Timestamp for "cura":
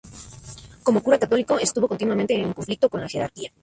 1.03-1.19